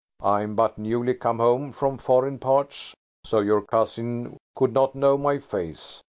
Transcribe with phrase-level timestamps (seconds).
[0.23, 5.15] I am but newly come home from foreign parts, so your cousin could not know
[5.15, 6.01] my face.